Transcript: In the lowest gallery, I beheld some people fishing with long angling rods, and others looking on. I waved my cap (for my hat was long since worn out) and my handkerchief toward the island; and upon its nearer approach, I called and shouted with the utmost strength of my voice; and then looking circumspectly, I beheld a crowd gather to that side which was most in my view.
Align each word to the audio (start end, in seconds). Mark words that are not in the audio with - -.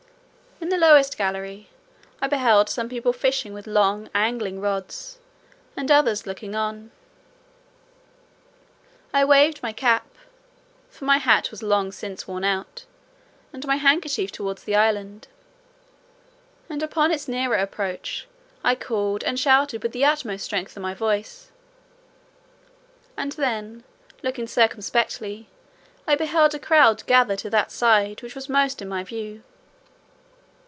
In 0.63 0.69
the 0.69 0.87
lowest 0.87 1.17
gallery, 1.17 1.69
I 2.21 2.27
beheld 2.27 2.69
some 2.69 2.87
people 2.87 3.11
fishing 3.11 3.51
with 3.51 3.67
long 3.67 4.09
angling 4.15 4.61
rods, 4.61 5.17
and 5.75 5.91
others 5.91 6.25
looking 6.25 6.55
on. 6.55 6.91
I 9.11 9.25
waved 9.25 9.61
my 9.61 9.73
cap 9.73 10.05
(for 10.89 11.03
my 11.05 11.17
hat 11.17 11.51
was 11.51 11.61
long 11.61 11.91
since 11.91 12.25
worn 12.27 12.43
out) 12.45 12.85
and 13.51 13.67
my 13.67 13.75
handkerchief 13.77 14.31
toward 14.31 14.59
the 14.59 14.75
island; 14.75 15.27
and 16.69 16.81
upon 16.81 17.11
its 17.11 17.27
nearer 17.27 17.57
approach, 17.57 18.27
I 18.63 18.75
called 18.75 19.23
and 19.25 19.37
shouted 19.39 19.83
with 19.83 19.91
the 19.91 20.05
utmost 20.05 20.45
strength 20.45 20.77
of 20.77 20.81
my 20.83 20.93
voice; 20.93 21.51
and 23.17 23.33
then 23.33 23.83
looking 24.23 24.47
circumspectly, 24.47 25.49
I 26.07 26.15
beheld 26.15 26.55
a 26.55 26.59
crowd 26.59 27.05
gather 27.07 27.35
to 27.37 27.49
that 27.49 27.71
side 27.73 28.21
which 28.21 28.35
was 28.35 28.47
most 28.47 28.81
in 28.81 28.87
my 28.87 29.03
view. 29.03 29.43